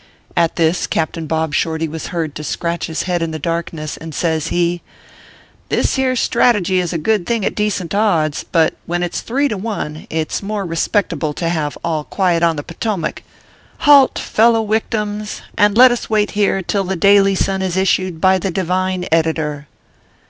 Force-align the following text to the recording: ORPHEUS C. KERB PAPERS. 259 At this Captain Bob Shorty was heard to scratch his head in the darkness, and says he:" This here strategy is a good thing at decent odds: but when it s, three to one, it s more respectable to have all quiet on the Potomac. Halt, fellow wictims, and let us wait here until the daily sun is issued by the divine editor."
ORPHEUS 0.00 0.22
C. 0.22 0.22
KERB 0.22 0.48
PAPERS. 0.48 0.56
259 0.56 0.66
At 0.66 0.72
this 0.72 0.86
Captain 0.86 1.26
Bob 1.26 1.54
Shorty 1.54 1.88
was 1.88 2.06
heard 2.06 2.34
to 2.34 2.42
scratch 2.42 2.86
his 2.86 3.02
head 3.02 3.20
in 3.20 3.30
the 3.32 3.38
darkness, 3.38 3.96
and 3.98 4.14
says 4.14 4.46
he:" 4.46 4.80
This 5.68 5.96
here 5.96 6.16
strategy 6.16 6.80
is 6.80 6.94
a 6.94 6.96
good 6.96 7.26
thing 7.26 7.44
at 7.44 7.54
decent 7.54 7.94
odds: 7.94 8.42
but 8.42 8.72
when 8.86 9.02
it 9.02 9.12
s, 9.12 9.20
three 9.20 9.46
to 9.48 9.58
one, 9.58 10.06
it 10.08 10.30
s 10.32 10.42
more 10.42 10.64
respectable 10.64 11.34
to 11.34 11.50
have 11.50 11.76
all 11.84 12.04
quiet 12.04 12.42
on 12.42 12.56
the 12.56 12.62
Potomac. 12.62 13.22
Halt, 13.80 14.18
fellow 14.18 14.62
wictims, 14.66 15.42
and 15.58 15.76
let 15.76 15.92
us 15.92 16.08
wait 16.08 16.30
here 16.30 16.56
until 16.56 16.84
the 16.84 16.96
daily 16.96 17.34
sun 17.34 17.60
is 17.60 17.76
issued 17.76 18.22
by 18.22 18.38
the 18.38 18.50
divine 18.50 19.04
editor." 19.12 19.68